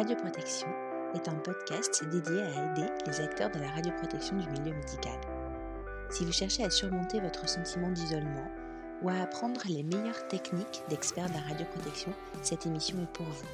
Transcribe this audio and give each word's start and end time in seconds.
Radioprotection 0.00 0.68
est 1.14 1.28
un 1.28 1.34
podcast 1.34 2.02
dédié 2.08 2.40
à 2.40 2.72
aider 2.72 2.88
les 3.06 3.20
acteurs 3.20 3.50
de 3.50 3.58
la 3.58 3.68
radioprotection 3.68 4.34
du 4.38 4.48
milieu 4.48 4.74
médical. 4.74 5.20
Si 6.10 6.24
vous 6.24 6.32
cherchez 6.32 6.64
à 6.64 6.70
surmonter 6.70 7.20
votre 7.20 7.46
sentiment 7.46 7.90
d'isolement 7.90 8.50
ou 9.02 9.10
à 9.10 9.20
apprendre 9.20 9.60
les 9.68 9.82
meilleures 9.82 10.26
techniques 10.28 10.80
d'experts 10.88 11.28
de 11.28 11.34
la 11.34 11.42
radioprotection, 11.42 12.14
cette 12.40 12.64
émission 12.64 12.96
est 13.02 13.12
pour 13.12 13.26
vous. 13.26 13.46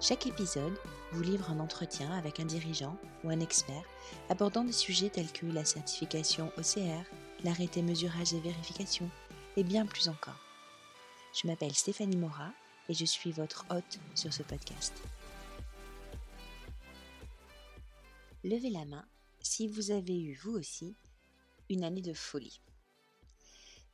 Chaque 0.00 0.26
épisode 0.26 0.76
vous 1.12 1.22
livre 1.22 1.48
un 1.48 1.60
entretien 1.60 2.10
avec 2.10 2.40
un 2.40 2.46
dirigeant 2.46 2.96
ou 3.22 3.30
un 3.30 3.38
expert 3.38 3.84
abordant 4.30 4.64
des 4.64 4.72
sujets 4.72 5.10
tels 5.10 5.30
que 5.30 5.46
la 5.46 5.64
certification 5.64 6.50
OCR, 6.58 7.04
l'arrêté 7.44 7.82
mesurage 7.82 8.34
et 8.34 8.40
vérification, 8.40 9.08
et 9.56 9.62
bien 9.62 9.86
plus 9.86 10.08
encore. 10.08 10.42
Je 11.40 11.46
m'appelle 11.46 11.76
Stéphanie 11.76 12.16
Mora 12.16 12.50
et 12.88 12.94
je 12.94 13.04
suis 13.04 13.30
votre 13.30 13.64
hôte 13.70 14.00
sur 14.16 14.32
ce 14.32 14.42
podcast. 14.42 14.92
Levez 18.44 18.70
la 18.70 18.84
main 18.84 19.04
si 19.40 19.66
vous 19.66 19.90
avez 19.90 20.22
eu, 20.22 20.38
vous 20.42 20.52
aussi, 20.52 20.94
une 21.68 21.82
année 21.82 22.02
de 22.02 22.12
folie. 22.12 22.60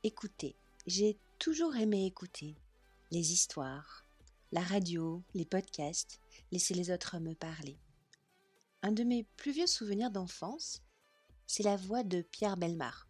Écoutez, 0.03 0.55
j'ai 0.85 1.17
toujours 1.39 1.75
aimé 1.75 2.05
écouter 2.05 2.55
les 3.09 3.33
histoires, 3.33 4.05
la 4.51 4.61
radio, 4.61 5.23
les 5.33 5.45
podcasts, 5.45 6.21
laisser 6.51 6.75
les 6.75 6.91
autres 6.91 7.17
me 7.17 7.33
parler. 7.33 7.79
Un 8.83 8.91
de 8.91 9.03
mes 9.03 9.23
plus 9.35 9.51
vieux 9.51 9.65
souvenirs 9.65 10.11
d'enfance, 10.11 10.83
c'est 11.47 11.63
la 11.63 11.75
voix 11.75 12.03
de 12.03 12.21
Pierre 12.21 12.55
Belmar. 12.55 13.07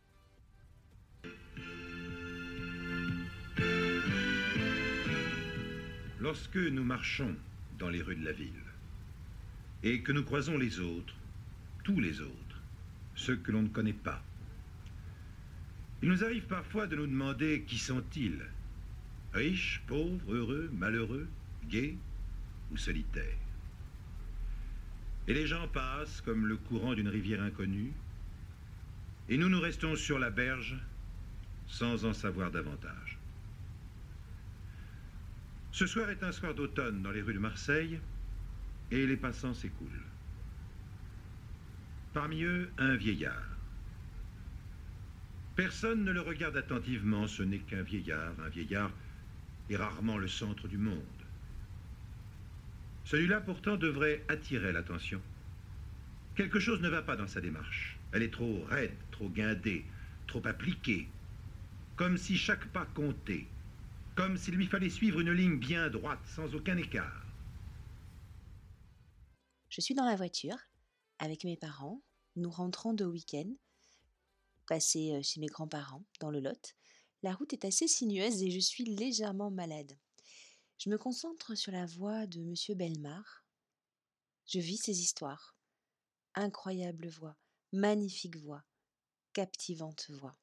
Lorsque 6.18 6.56
nous 6.56 6.86
marchons 6.86 7.36
dans 7.78 7.90
les 7.90 8.02
rues 8.02 8.16
de 8.16 8.26
la 8.26 8.32
ville 8.32 8.64
et 9.84 10.02
que 10.02 10.14
nous 10.14 10.24
croisons 10.24 10.58
les 10.58 10.80
autres, 10.80 11.14
tous 11.86 12.00
les 12.02 12.20
autres, 12.20 12.62
ceux 13.16 13.38
que 13.38 13.52
l'on 13.52 13.62
ne 13.62 13.70
connaît 13.70 13.94
pas, 13.94 14.22
il 16.02 16.10
nous 16.10 16.24
arrive 16.24 16.46
parfois 16.48 16.88
de 16.88 16.96
nous 16.96 17.08
demander 17.08 17.64
qui 17.68 17.78
sont-ils 17.78 18.44
Riches, 19.34 19.82
pauvres, 19.88 20.34
heureux, 20.34 20.70
malheureux, 20.74 21.28
gays 21.70 21.96
ou 22.72 22.78
solitaires 22.78 23.38
Et 25.28 25.34
les 25.34 25.46
gens 25.46 25.68
passent 25.68 26.22
comme 26.22 26.48
le 26.48 26.58
courant 26.58 26.96
d'une 26.96 27.08
rivière 27.08 27.44
inconnue, 27.44 27.94
et 29.30 29.38
nous 29.38 29.50
nous 29.50 29.62
restons 29.62 29.96
sur 29.96 30.18
la 30.20 30.32
berge 30.32 30.76
sans 31.68 32.06
en 32.06 32.14
savoir 32.14 32.50
davantage. 32.52 33.20
Ce 35.72 35.86
soir 35.86 36.10
est 36.10 36.24
un 36.24 36.32
soir 36.32 36.56
d'automne 36.56 37.04
dans 37.04 37.12
les 37.12 37.22
rues 37.22 37.34
de 37.34 37.40
Marseille, 37.40 38.00
et 38.92 39.06
les 39.06 39.18
passants 39.18 39.54
s'écoulent. 39.54 40.15
Parmi 42.16 42.44
eux, 42.44 42.72
un 42.78 42.96
vieillard. 42.96 43.44
Personne 45.58 46.06
ne 46.06 46.14
le 46.14 46.22
regarde 46.22 46.56
attentivement, 46.56 47.28
ce 47.28 47.44
n'est 47.44 47.60
qu'un 47.60 47.82
vieillard. 47.82 48.32
Un 48.40 48.48
vieillard 48.48 48.94
est 49.70 49.76
rarement 49.76 50.18
le 50.18 50.30
centre 50.30 50.70
du 50.70 50.78
monde. 50.78 51.04
Celui-là 53.04 53.42
pourtant 53.42 53.76
devrait 53.76 54.24
attirer 54.30 54.72
l'attention. 54.72 55.22
Quelque 56.36 56.62
chose 56.62 56.80
ne 56.80 56.88
va 56.88 57.02
pas 57.02 57.18
dans 57.18 57.28
sa 57.28 57.42
démarche. 57.42 57.98
Elle 58.14 58.24
est 58.24 58.32
trop 58.34 58.64
raide, 58.70 58.96
trop 59.12 59.28
guindée, 59.28 59.84
trop 60.26 60.48
appliquée. 60.48 61.10
Comme 61.98 62.16
si 62.16 62.38
chaque 62.38 62.68
pas 62.68 62.86
comptait. 62.86 63.46
Comme 64.16 64.38
s'il 64.38 64.56
lui 64.56 64.68
fallait 64.68 64.90
suivre 64.90 65.20
une 65.20 65.34
ligne 65.34 65.60
bien 65.60 65.90
droite, 65.90 66.24
sans 66.24 66.56
aucun 66.56 66.78
écart. 66.78 67.26
Je 69.68 69.82
suis 69.82 69.96
dans 69.96 70.06
la 70.06 70.16
voiture 70.16 70.56
avec 71.20 71.44
mes 71.44 71.58
parents. 71.58 72.02
Nous 72.36 72.50
rentrons 72.50 72.94
de 72.94 73.06
week-end 73.06 73.52
passer 74.66 75.22
chez 75.24 75.40
mes 75.40 75.48
grands-parents 75.48 76.04
dans 76.20 76.32
le 76.32 76.40
Lot. 76.40 76.76
La 77.24 77.34
route 77.34 77.54
est 77.54 77.66
assez 77.66 77.88
sinueuse 77.88 78.44
et 78.44 78.52
je 78.52 78.60
suis 78.60 78.84
légèrement 78.84 79.52
malade. 79.52 79.98
Je 80.78 80.90
me 80.90 80.98
concentre 80.98 81.56
sur 81.56 81.72
la 81.72 81.86
voix 81.86 82.28
de 82.28 82.42
Monsieur 82.42 82.76
Belmar. 82.76 83.46
Je 84.46 84.60
vis 84.60 84.78
ses 84.78 85.00
histoires. 85.00 85.56
Incroyable 86.36 87.08
voix, 87.08 87.38
magnifique 87.72 88.38
voix, 88.38 88.64
captivante 89.34 90.10
voix. 90.10 90.38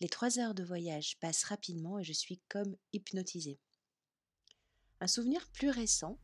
Les 0.00 0.08
trois 0.08 0.38
heures 0.38 0.54
de 0.54 0.64
voyage 0.64 1.18
passent 1.20 1.44
rapidement 1.44 1.98
et 1.98 2.04
je 2.04 2.12
suis 2.12 2.40
comme 2.48 2.76
hypnotisée. 2.92 3.60
Un 5.00 5.06
souvenir 5.06 5.46
plus 5.52 5.70
récent 5.70 6.18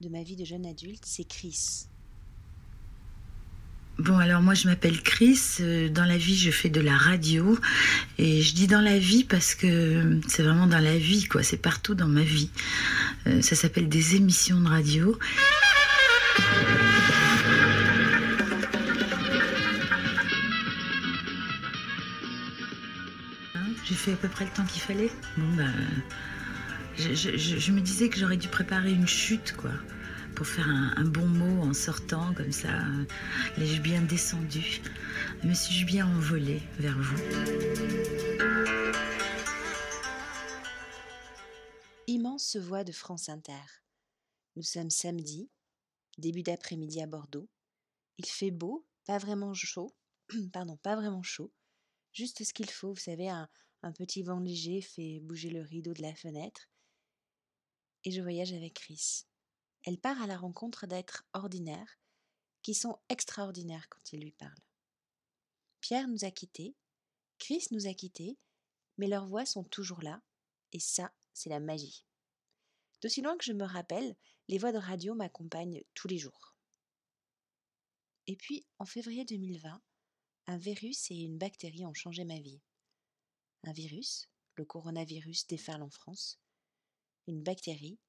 de 0.00 0.08
ma 0.08 0.22
vie 0.22 0.36
de 0.36 0.44
jeune 0.44 0.66
adulte, 0.66 1.04
c'est 1.04 1.28
Chris, 1.28 1.88
Bon, 3.98 4.18
alors 4.18 4.42
moi 4.42 4.52
je 4.52 4.68
m'appelle 4.68 5.00
Chris. 5.02 5.40
Euh, 5.60 5.88
dans 5.88 6.04
la 6.04 6.18
vie, 6.18 6.36
je 6.36 6.50
fais 6.50 6.68
de 6.68 6.80
la 6.80 6.96
radio. 6.96 7.58
Et 8.18 8.42
je 8.42 8.54
dis 8.54 8.66
dans 8.66 8.82
la 8.82 8.98
vie 8.98 9.24
parce 9.24 9.54
que 9.54 10.20
c'est 10.28 10.42
vraiment 10.42 10.66
dans 10.66 10.80
la 10.80 10.98
vie, 10.98 11.24
quoi. 11.24 11.42
C'est 11.42 11.56
partout 11.56 11.94
dans 11.94 12.08
ma 12.08 12.22
vie. 12.22 12.50
Euh, 13.26 13.40
ça 13.40 13.56
s'appelle 13.56 13.88
des 13.88 14.16
émissions 14.16 14.60
de 14.60 14.68
radio. 14.68 15.18
Hein, 23.54 23.60
j'ai 23.86 23.94
fait 23.94 24.12
à 24.12 24.16
peu 24.16 24.28
près 24.28 24.44
le 24.44 24.50
temps 24.50 24.64
qu'il 24.64 24.82
fallait. 24.82 25.10
Bon, 25.38 25.56
bah. 25.56 25.64
Je, 26.98 27.14
je 27.14 27.72
me 27.72 27.80
disais 27.80 28.08
que 28.08 28.18
j'aurais 28.18 28.38
dû 28.38 28.48
préparer 28.48 28.90
une 28.90 29.06
chute, 29.06 29.54
quoi 29.56 29.72
pour 30.36 30.46
faire 30.46 30.68
un, 30.68 31.04
bon 31.04 31.26
mot 31.26 31.62
en 31.62 31.72
sortant, 31.72 32.34
comme 32.34 32.52
ça. 32.52 32.68
L'ai-je 33.56 33.80
bien 33.80 34.02
descendu 34.02 34.82
Me 35.42 35.54
suis-je 35.54 35.86
bien 35.86 36.06
envolée 36.06 36.60
vers 36.78 36.96
vous 36.98 37.16
Immense 42.06 42.56
voix 42.56 42.84
de 42.84 42.92
France 42.92 43.30
Inter. 43.30 43.64
Nous 44.56 44.62
sommes 44.62 44.90
samedi, 44.90 45.50
début 46.18 46.42
d'après-midi 46.42 47.00
à 47.00 47.06
Bordeaux. 47.06 47.48
Il 48.18 48.26
fait 48.26 48.50
beau, 48.50 48.86
pas 49.06 49.16
vraiment 49.16 49.54
chaud, 49.54 49.96
pardon, 50.52 50.76
pas 50.76 50.96
vraiment 50.96 51.22
chaud, 51.22 51.50
juste 52.12 52.44
ce 52.44 52.52
qu'il 52.52 52.70
faut, 52.70 52.92
vous 52.92 53.00
savez, 53.00 53.30
un 53.30 53.48
petit 53.92 54.22
vent 54.22 54.38
léger 54.38 54.82
fait 54.82 55.20
bouger 55.20 55.48
le 55.48 55.62
rideau 55.62 55.94
de 55.94 56.02
la 56.02 56.14
fenêtre. 56.14 56.68
Et 58.04 58.10
je 58.10 58.20
voyage 58.20 58.52
avec 58.52 58.74
Chris 58.74 59.24
elle 59.86 59.98
part 59.98 60.20
à 60.20 60.26
la 60.26 60.36
rencontre 60.36 60.86
d'êtres 60.86 61.24
ordinaires 61.32 61.98
qui 62.62 62.74
sont 62.74 62.98
extraordinaires 63.08 63.88
quand 63.88 64.12
ils 64.12 64.20
lui 64.20 64.32
parlent. 64.32 64.52
Pierre 65.80 66.08
nous 66.08 66.24
a 66.24 66.32
quittés, 66.32 66.74
Chris 67.38 67.68
nous 67.70 67.86
a 67.86 67.94
quittés, 67.94 68.36
mais 68.98 69.06
leurs 69.06 69.28
voix 69.28 69.46
sont 69.46 69.62
toujours 69.62 70.02
là, 70.02 70.20
et 70.72 70.80
ça, 70.80 71.12
c'est 71.32 71.50
la 71.50 71.60
magie. 71.60 72.04
D'aussi 73.00 73.22
loin 73.22 73.36
que 73.36 73.44
je 73.44 73.52
me 73.52 73.64
rappelle, 73.64 74.16
les 74.48 74.58
voix 74.58 74.72
de 74.72 74.78
radio 74.78 75.14
m'accompagnent 75.14 75.84
tous 75.94 76.08
les 76.08 76.18
jours. 76.18 76.56
Et 78.26 78.34
puis, 78.34 78.66
en 78.80 78.86
février 78.86 79.24
2020, 79.24 79.80
un 80.48 80.58
virus 80.58 81.10
et 81.12 81.14
une 81.16 81.38
bactérie 81.38 81.86
ont 81.86 81.94
changé 81.94 82.24
ma 82.24 82.40
vie. 82.40 82.60
Un 83.62 83.72
virus, 83.72 84.28
le 84.56 84.64
coronavirus 84.64 85.46
déferle 85.46 85.82
en 85.82 85.90
France. 85.90 86.40
Une 87.28 87.44
bactérie, 87.44 88.00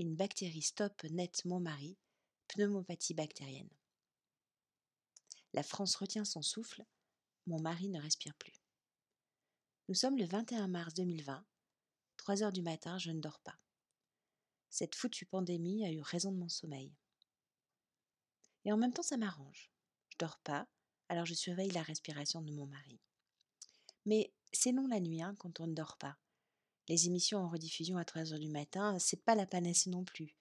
une 0.00 0.16
bactérie 0.16 0.62
stoppe 0.62 1.04
net 1.10 1.44
mon 1.44 1.60
mari, 1.60 1.94
pneumopathie 2.48 3.12
bactérienne. 3.12 3.68
La 5.52 5.62
France 5.62 5.94
retient 5.94 6.24
son 6.24 6.40
souffle, 6.40 6.86
mon 7.46 7.60
mari 7.60 7.90
ne 7.90 8.00
respire 8.00 8.34
plus. 8.36 8.62
Nous 9.88 9.94
sommes 9.94 10.16
le 10.16 10.24
21 10.24 10.68
mars 10.68 10.94
2020, 10.94 11.44
3 12.16 12.42
heures 12.42 12.52
du 12.52 12.62
matin, 12.62 12.96
je 12.96 13.10
ne 13.10 13.20
dors 13.20 13.40
pas. 13.40 13.58
Cette 14.70 14.94
foutue 14.94 15.26
pandémie 15.26 15.84
a 15.84 15.92
eu 15.92 16.00
raison 16.00 16.32
de 16.32 16.38
mon 16.38 16.48
sommeil. 16.48 16.94
Et 18.64 18.72
en 18.72 18.78
même 18.78 18.94
temps, 18.94 19.02
ça 19.02 19.18
m'arrange. 19.18 19.70
Je 20.08 20.16
dors 20.18 20.38
pas, 20.38 20.66
alors 21.10 21.26
je 21.26 21.34
surveille 21.34 21.72
la 21.72 21.82
respiration 21.82 22.40
de 22.40 22.52
mon 22.52 22.66
mari. 22.66 22.98
Mais 24.06 24.32
c'est 24.50 24.72
non 24.72 24.86
la 24.86 25.00
nuit 25.00 25.20
hein, 25.20 25.34
quand 25.38 25.60
on 25.60 25.66
ne 25.66 25.74
dort 25.74 25.98
pas 25.98 26.16
les 26.90 27.06
émissions 27.06 27.38
en 27.38 27.48
rediffusion 27.48 27.96
à 27.98 28.04
3 28.04 28.32
heures 28.32 28.40
du 28.40 28.48
matin, 28.48 28.98
c'est 28.98 29.24
pas 29.24 29.36
la 29.36 29.46
panacée 29.46 29.90
non 29.90 30.02
plus. 30.02 30.34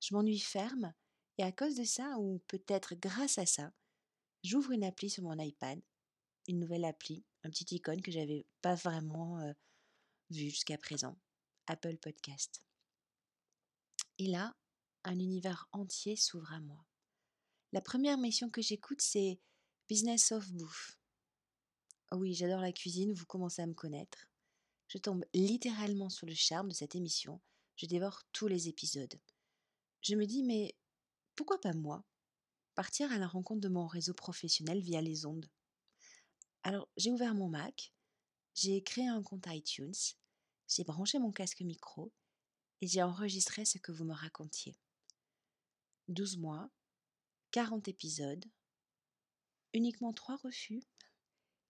Je 0.00 0.12
m'ennuie 0.12 0.40
ferme, 0.40 0.92
et 1.38 1.44
à 1.44 1.52
cause 1.52 1.76
de 1.76 1.84
ça, 1.84 2.18
ou 2.18 2.42
peut-être 2.48 2.96
grâce 2.96 3.38
à 3.38 3.46
ça, 3.46 3.72
j'ouvre 4.42 4.72
une 4.72 4.82
appli 4.82 5.08
sur 5.08 5.22
mon 5.22 5.38
iPad, 5.38 5.80
une 6.48 6.58
nouvelle 6.58 6.84
appli, 6.84 7.24
un 7.44 7.50
petit 7.50 7.76
icône 7.76 8.02
que 8.02 8.10
j'avais 8.10 8.44
pas 8.62 8.74
vraiment 8.74 9.54
vu 10.30 10.50
jusqu'à 10.50 10.76
présent, 10.76 11.16
Apple 11.68 11.98
Podcast. 11.98 12.60
Et 14.18 14.26
là, 14.26 14.56
un 15.04 15.20
univers 15.20 15.68
entier 15.70 16.16
s'ouvre 16.16 16.52
à 16.52 16.58
moi. 16.58 16.84
La 17.70 17.80
première 17.80 18.18
mission 18.18 18.50
que 18.50 18.60
j'écoute, 18.60 19.00
c'est 19.00 19.38
Business 19.88 20.32
of 20.32 20.50
Bouffe. 20.52 20.98
Oh 22.10 22.16
oui, 22.16 22.34
j'adore 22.34 22.60
la 22.60 22.72
cuisine, 22.72 23.12
vous 23.12 23.26
commencez 23.26 23.62
à 23.62 23.66
me 23.66 23.74
connaître. 23.74 24.28
Je 24.94 25.00
tombe 25.00 25.24
littéralement 25.34 26.08
sur 26.08 26.24
le 26.24 26.34
charme 26.34 26.68
de 26.68 26.72
cette 26.72 26.94
émission. 26.94 27.40
Je 27.74 27.86
dévore 27.86 28.22
tous 28.30 28.46
les 28.46 28.68
épisodes. 28.68 29.20
je 30.02 30.14
me 30.14 30.24
dis, 30.24 30.44
mais 30.44 30.76
pourquoi 31.34 31.60
pas 31.60 31.72
moi 31.72 32.04
Partir 32.76 33.10
à 33.10 33.18
la 33.18 33.26
rencontre 33.26 33.60
de 33.60 33.68
mon 33.68 33.88
réseau 33.88 34.14
professionnel 34.14 34.78
via 34.78 35.02
les 35.02 35.26
ondes? 35.26 35.50
Alors, 36.62 36.88
j'ai 36.96 37.10
ouvert 37.10 37.34
mon 37.34 37.48
Mac, 37.48 37.92
j'ai 38.54 38.84
créé 38.84 39.08
un 39.08 39.20
compte 39.24 39.48
iTunes, 39.48 39.96
j'ai 40.68 40.84
branché 40.84 41.18
mon 41.18 41.32
casque 41.32 41.62
micro 41.62 42.12
et 42.80 42.86
j'ai 42.86 43.02
enregistré 43.02 43.64
ce 43.64 43.78
que 43.78 43.90
vous 43.90 44.04
me 44.04 44.14
racontiez. 44.14 44.76
12 46.06 46.38
mois, 46.38 46.70
40 47.50 47.88
épisodes, 47.88 48.44
uniquement 49.72 50.12
3 50.12 50.36
refus, 50.36 50.84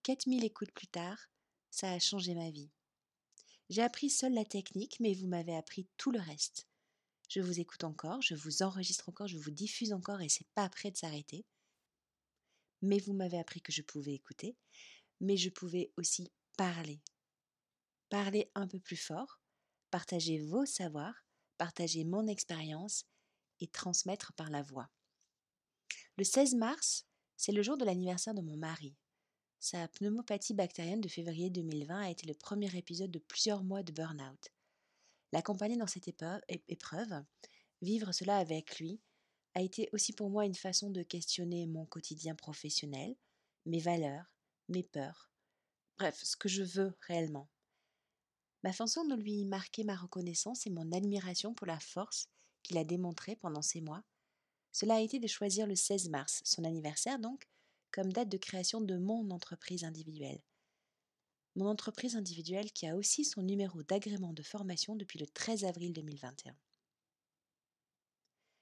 4000 0.03 0.43
écoutes 0.43 0.73
plus 0.73 0.87
tard, 0.87 1.31
ça 1.71 1.91
a 1.91 1.97
changé 1.97 2.35
ma 2.35 2.51
vie. 2.51 2.69
J'ai 3.69 3.81
appris 3.81 4.09
seule 4.09 4.33
la 4.33 4.45
technique, 4.45 4.99
mais 4.99 5.13
vous 5.13 5.27
m'avez 5.27 5.55
appris 5.55 5.87
tout 5.97 6.11
le 6.11 6.19
reste. 6.19 6.67
Je 7.29 7.41
vous 7.41 7.59
écoute 7.59 7.83
encore, 7.83 8.21
je 8.21 8.35
vous 8.35 8.61
enregistre 8.61 9.09
encore, 9.09 9.27
je 9.27 9.37
vous 9.37 9.51
diffuse 9.51 9.93
encore 9.93 10.21
et 10.21 10.29
c'est 10.29 10.47
pas 10.53 10.69
prêt 10.69 10.91
de 10.91 10.97
s'arrêter. 10.97 11.45
Mais 12.83 12.99
vous 12.99 13.13
m'avez 13.13 13.39
appris 13.39 13.61
que 13.61 13.71
je 13.71 13.81
pouvais 13.81 14.13
écouter, 14.13 14.55
mais 15.19 15.35
je 15.35 15.49
pouvais 15.49 15.91
aussi 15.97 16.31
parler. 16.57 17.01
Parler 18.09 18.51
un 18.53 18.67
peu 18.67 18.79
plus 18.79 18.97
fort, 18.97 19.39
partager 19.89 20.39
vos 20.39 20.65
savoirs, 20.65 21.25
partager 21.57 22.03
mon 22.03 22.27
expérience 22.27 23.05
et 23.59 23.67
transmettre 23.67 24.33
par 24.33 24.51
la 24.51 24.61
voix. 24.61 24.89
Le 26.17 26.23
16 26.23 26.55
mars, 26.55 27.07
c'est 27.35 27.51
le 27.51 27.63
jour 27.63 27.77
de 27.77 27.85
l'anniversaire 27.85 28.35
de 28.35 28.41
mon 28.41 28.57
mari. 28.57 28.95
Sa 29.59 29.87
pneumopathie 29.87 30.53
bactérienne 30.53 31.01
de 31.01 31.07
février 31.07 31.49
2020 31.49 32.01
a 32.01 32.09
été 32.09 32.27
le 32.27 32.33
premier 32.33 32.75
épisode 32.77 33.11
de 33.11 33.19
plusieurs 33.19 33.63
mois 33.63 33.83
de 33.83 33.91
burn-out. 33.91 34.51
L'accompagner 35.31 35.77
dans 35.77 35.87
cette 35.87 36.07
épreuve, 36.07 37.23
vivre 37.81 38.11
cela 38.11 38.37
avec 38.37 38.79
lui, 38.79 39.01
a 39.55 39.61
été 39.61 39.89
aussi 39.93 40.13
pour 40.13 40.29
moi 40.29 40.45
une 40.45 40.55
façon 40.55 40.89
de 40.89 41.01
questionner 41.01 41.65
mon 41.65 41.85
quotidien 41.85 42.35
professionnel, 42.35 43.15
mes 43.65 43.79
valeurs, 43.79 44.31
mes 44.69 44.83
peurs, 44.83 45.31
bref, 45.97 46.19
ce 46.23 46.35
que 46.35 46.49
je 46.49 46.63
veux 46.63 46.95
réellement. 47.01 47.49
Ma 48.63 48.73
façon 48.73 49.05
de 49.05 49.15
lui 49.15 49.45
marquer 49.45 49.83
ma 49.83 49.95
reconnaissance 49.95 50.65
et 50.67 50.71
mon 50.71 50.91
admiration 50.91 51.53
pour 51.53 51.67
la 51.67 51.79
force 51.79 52.29
qu'il 52.63 52.77
a 52.77 52.83
démontrée 52.83 53.35
pendant 53.35 53.61
ces 53.61 53.81
mois, 53.81 54.03
cela 54.71 54.95
a 54.95 55.01
été 55.01 55.19
de 55.19 55.27
choisir 55.27 55.67
le 55.67 55.75
16 55.75 56.09
mars, 56.09 56.41
son 56.43 56.63
anniversaire 56.63 57.19
donc, 57.19 57.47
comme 57.95 58.11
date 58.11 58.27
de 58.27 58.37
création 58.37 58.81
de 58.81 58.97
mon 58.97 59.31
entreprise 59.31 59.85
individuelle. 59.85 60.41
Mon 61.55 61.67
entreprise 61.67 62.17
individuelle 62.17 62.73
qui 62.73 62.87
a 62.87 62.97
aussi 62.97 63.23
son 63.23 63.41
numéro 63.41 63.83
d'agrément 63.83 64.33
de 64.33 64.43
formation 64.43 64.97
depuis 64.97 65.17
le 65.17 65.25
13 65.25 65.63
avril 65.63 65.93
2021. 65.93 66.53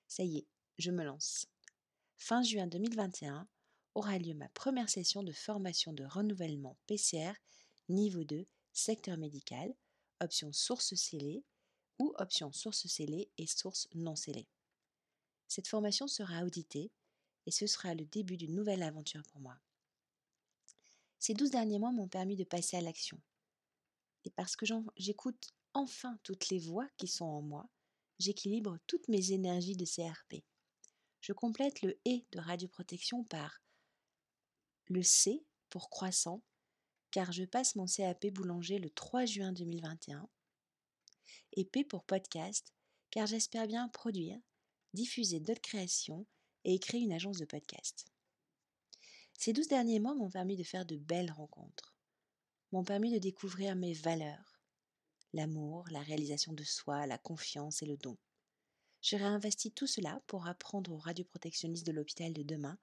Ça 0.07 0.21
y 0.21 0.37
est, 0.37 0.47
je 0.77 0.91
me 0.91 1.03
lance. 1.03 1.47
Fin 2.15 2.43
juin 2.43 2.67
2021 2.67 3.47
aura 3.95 4.19
lieu 4.19 4.35
ma 4.35 4.49
première 4.49 4.91
session 4.91 5.23
de 5.23 5.31
formation 5.31 5.93
de 5.93 6.05
renouvellement 6.05 6.77
PCR 6.85 7.33
niveau 7.89 8.23
2 8.23 8.45
secteur 8.71 9.17
médical, 9.17 9.73
option 10.19 10.53
source 10.53 10.93
scellée 10.93 11.43
ou 11.97 12.13
option 12.19 12.51
source 12.51 12.85
scellée 12.85 13.31
et 13.39 13.47
source 13.47 13.87
non 13.95 14.15
scellée. 14.15 14.47
Cette 15.47 15.67
formation 15.67 16.07
sera 16.07 16.43
auditée 16.43 16.91
et 17.45 17.51
ce 17.51 17.67
sera 17.67 17.93
le 17.93 18.05
début 18.05 18.37
d'une 18.37 18.55
nouvelle 18.55 18.83
aventure 18.83 19.23
pour 19.31 19.41
moi. 19.41 19.57
Ces 21.19 21.33
douze 21.33 21.51
derniers 21.51 21.79
mois 21.79 21.91
m'ont 21.91 22.07
permis 22.07 22.35
de 22.35 22.43
passer 22.43 22.77
à 22.77 22.81
l'action. 22.81 23.19
Et 24.25 24.29
parce 24.29 24.55
que 24.55 24.65
j'écoute 24.97 25.53
enfin 25.73 26.17
toutes 26.23 26.49
les 26.49 26.59
voix 26.59 26.87
qui 26.97 27.07
sont 27.07 27.25
en 27.25 27.41
moi, 27.41 27.69
j'équilibre 28.19 28.77
toutes 28.87 29.07
mes 29.07 29.31
énergies 29.31 29.75
de 29.75 29.85
CRP. 29.85 30.43
Je 31.21 31.33
complète 31.33 31.81
le 31.81 31.99
et 32.05 32.25
de 32.31 32.39
radioprotection 32.39 33.23
par 33.23 33.61
le 34.87 35.01
C 35.01 35.45
pour 35.69 35.89
croissant, 35.89 36.43
car 37.11 37.31
je 37.31 37.45
passe 37.45 37.75
mon 37.75 37.85
CAP 37.85 38.27
boulanger 38.27 38.79
le 38.79 38.89
3 38.89 39.25
juin 39.25 39.53
2021, 39.53 40.27
et 41.53 41.65
P 41.65 41.83
pour 41.83 42.03
podcast, 42.03 42.73
car 43.11 43.27
j'espère 43.27 43.67
bien 43.67 43.87
produire, 43.89 44.39
diffuser 44.93 45.39
d'autres 45.39 45.61
créations 45.61 46.25
et 46.63 46.79
créer 46.79 47.01
une 47.01 47.13
agence 47.13 47.37
de 47.37 47.45
podcast. 47.45 48.05
Ces 49.33 49.53
douze 49.53 49.67
derniers 49.67 49.99
mois 49.99 50.15
m'ont 50.15 50.29
permis 50.29 50.55
de 50.55 50.63
faire 50.63 50.85
de 50.85 50.97
belles 50.97 51.31
rencontres, 51.31 51.95
m'ont 52.71 52.83
permis 52.83 53.11
de 53.11 53.19
découvrir 53.19 53.75
mes 53.75 53.93
valeurs, 53.93 54.61
l'amour, 55.33 55.85
la 55.91 56.01
réalisation 56.01 56.53
de 56.53 56.63
soi, 56.63 57.07
la 57.07 57.17
confiance 57.17 57.81
et 57.81 57.85
le 57.85 57.97
don. 57.97 58.17
Je 59.01 59.17
réinvestis 59.17 59.71
tout 59.71 59.87
cela 59.87 60.21
pour 60.27 60.47
apprendre 60.47 60.91
aux 60.93 60.97
radioprotectionnistes 60.97 61.85
de 61.85 61.91
l'hôpital 61.91 62.31
de 62.31 62.43
demain 62.43 62.77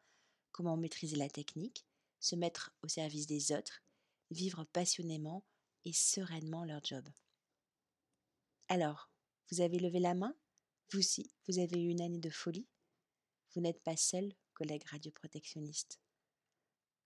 comment 0.53 0.77
maîtriser 0.77 1.17
la 1.17 1.31
technique, 1.31 1.87
se 2.19 2.37
mettre 2.37 2.75
au 2.83 2.89
service 2.89 3.27
des 3.27 3.53
autres, 3.53 3.83
vivre 4.31 4.65
passionnément 4.65 5.45
et 5.85 5.93
sereinement 5.93 6.65
leur 6.65 6.85
job. 6.85 7.09
Alors, 8.69 9.11
vous 9.51 9.61
avez 9.61 9.79
levé 9.79 9.99
la 9.99 10.15
main? 10.15 10.37
Vous 10.91 10.99
aussi, 10.99 11.31
vous 11.49 11.59
avez 11.59 11.83
eu 11.83 11.89
une 11.89 12.03
année 12.03 12.19
de 12.19 12.31
folie? 12.31 12.69
Vous 13.55 13.61
n'êtes 13.61 13.83
pas 13.83 13.97
seul, 13.97 14.33
collègue 14.55 14.85
radioprotectionniste. 14.91 16.01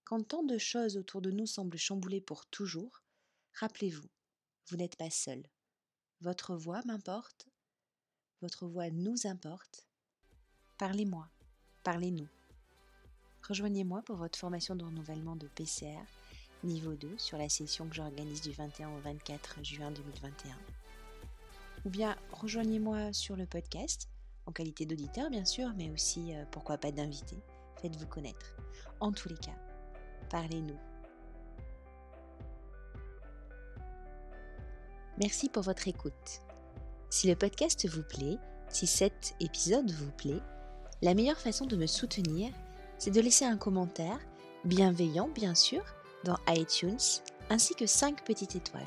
Quand 0.04 0.22
tant 0.22 0.42
de 0.42 0.58
choses 0.58 0.96
autour 0.96 1.22
de 1.22 1.30
nous 1.30 1.46
semblent 1.46 1.78
chambouler 1.78 2.20
pour 2.20 2.46
toujours, 2.46 3.02
rappelez-vous, 3.54 4.08
vous 4.68 4.76
n'êtes 4.76 4.96
pas 4.96 5.10
seul. 5.10 5.42
Votre 6.20 6.56
voix 6.56 6.82
m'importe, 6.84 7.48
votre 8.40 8.66
voix 8.66 8.90
nous 8.90 9.26
importe. 9.26 9.86
Parlez-moi, 10.78 11.28
parlez-nous. 11.82 12.28
Rejoignez-moi 13.46 14.02
pour 14.02 14.16
votre 14.16 14.38
formation 14.38 14.74
de 14.74 14.84
renouvellement 14.84 15.36
de 15.36 15.48
PCR 15.48 16.04
niveau 16.64 16.94
2 16.94 17.18
sur 17.18 17.38
la 17.38 17.48
session 17.48 17.88
que 17.88 17.94
j'organise 17.94 18.40
du 18.40 18.52
21 18.52 18.90
au 18.90 19.00
24 19.00 19.62
juin 19.64 19.90
2021. 19.90 20.56
Ou 21.84 21.90
bien 21.90 22.16
rejoignez-moi 22.32 23.12
sur 23.12 23.36
le 23.36 23.46
podcast 23.46 24.08
en 24.46 24.52
qualité 24.52 24.86
d'auditeur 24.86 25.30
bien 25.30 25.44
sûr, 25.44 25.72
mais 25.76 25.90
aussi 25.90 26.34
euh, 26.34 26.44
pourquoi 26.50 26.78
pas 26.78 26.92
d'invité. 26.92 27.36
Faites-vous 27.80 28.06
connaître. 28.06 28.56
En 29.00 29.12
tous 29.12 29.28
les 29.28 29.36
cas, 29.36 29.56
parlez-nous. 30.30 30.78
Merci 35.18 35.48
pour 35.48 35.62
votre 35.62 35.86
écoute. 35.86 36.42
Si 37.08 37.28
le 37.28 37.36
podcast 37.36 37.88
vous 37.88 38.02
plaît, 38.02 38.38
si 38.68 38.86
cet 38.86 39.34
épisode 39.38 39.90
vous 39.90 40.10
plaît, 40.10 40.40
la 41.02 41.14
meilleure 41.14 41.38
façon 41.38 41.66
de 41.66 41.76
me 41.76 41.86
soutenir, 41.86 42.52
c'est 42.98 43.12
de 43.12 43.20
laisser 43.20 43.44
un 43.44 43.56
commentaire, 43.56 44.18
bienveillant 44.64 45.28
bien 45.28 45.54
sûr, 45.54 45.84
dans 46.24 46.38
iTunes, 46.48 46.98
ainsi 47.50 47.74
que 47.74 47.86
5 47.86 48.24
petites 48.24 48.56
étoiles. 48.56 48.82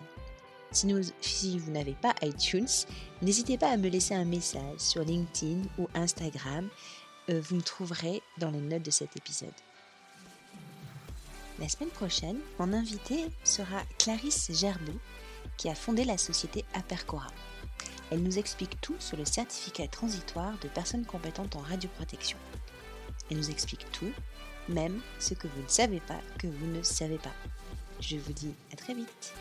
Si, 0.71 1.57
vous 1.57 1.71
n'avez 1.71 1.93
pas 1.93 2.13
iTunes, 2.21 2.67
n'hésitez 3.21 3.57
pas 3.57 3.69
à 3.69 3.77
me 3.77 3.87
laisser 3.87 4.13
un 4.13 4.25
message 4.25 4.79
sur 4.79 5.03
LinkedIn 5.03 5.61
ou 5.77 5.87
Instagram. 5.95 6.67
Euh, 7.29 7.41
vous 7.41 7.55
me 7.55 7.61
trouverez 7.61 8.21
dans 8.37 8.51
les 8.51 8.59
notes 8.59 8.83
de 8.83 8.91
cet 8.91 9.15
épisode. 9.17 9.53
La 11.59 11.69
semaine 11.69 11.89
prochaine, 11.89 12.37
mon 12.59 12.73
invité 12.73 13.25
sera 13.43 13.81
Clarisse 13.97 14.51
Gerbet, 14.53 14.97
qui 15.57 15.69
a 15.69 15.75
fondé 15.75 16.05
la 16.05 16.17
société 16.17 16.63
Apercora. 16.73 17.31
Elle 18.11 18.21
nous 18.21 18.37
explique 18.37 18.79
tout 18.79 18.95
sur 18.99 19.17
le 19.17 19.25
certificat 19.25 19.87
transitoire 19.87 20.57
de 20.61 20.67
personnes 20.67 21.05
compétentes 21.05 21.55
en 21.55 21.61
radioprotection. 21.61 22.37
Elle 23.29 23.37
nous 23.37 23.49
explique 23.49 23.89
tout, 23.91 24.11
même 24.69 25.01
ce 25.19 25.33
que 25.33 25.47
vous 25.47 25.61
ne 25.61 25.67
savez 25.67 25.99
pas 26.01 26.19
que 26.37 26.47
vous 26.47 26.67
ne 26.67 26.83
savez 26.83 27.17
pas. 27.17 27.33
Je 27.99 28.17
vous 28.17 28.33
dis 28.33 28.53
à 28.71 28.75
très 28.75 28.93
vite. 28.93 29.33